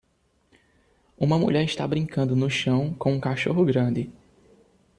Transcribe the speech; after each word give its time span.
Uma 1.15 1.37
mulher 1.37 1.63
está 1.63 1.87
brincando 1.87 2.35
no 2.35 2.49
chão 2.49 2.91
com 2.95 3.13
um 3.13 3.19
cachorro 3.19 3.63
grande. 3.63 4.11